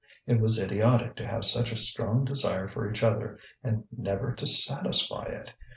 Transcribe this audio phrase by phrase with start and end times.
[0.25, 4.47] It was idiotic to have such a strong desire for each other and never to
[4.47, 5.53] satisfy it.